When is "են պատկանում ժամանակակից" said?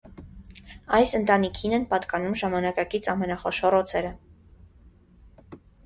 1.79-3.13